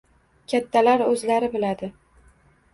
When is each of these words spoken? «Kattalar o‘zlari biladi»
«Kattalar 0.53 1.05
o‘zlari 1.09 1.53
biladi» 1.59 1.93